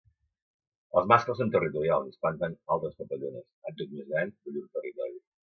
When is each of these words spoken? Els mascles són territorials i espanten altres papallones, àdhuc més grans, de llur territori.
Els 1.01 1.07
mascles 1.11 1.37
són 1.41 1.51
territorials 1.57 2.09
i 2.11 2.13
espanten 2.15 2.57
altres 2.77 2.97
papallones, 3.03 3.47
àdhuc 3.73 3.95
més 3.99 4.11
grans, 4.15 4.37
de 4.47 4.57
llur 4.57 4.69
territori. 4.81 5.19